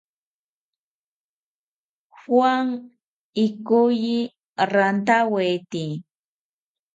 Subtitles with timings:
[2.19, 2.67] Juan
[3.45, 4.15] ikoyi
[4.73, 5.85] rantawete